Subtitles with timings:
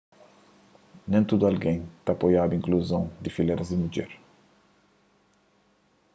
[1.11, 4.11] nen tudu algen ta apoiaba inkluzon di filéras di mudjer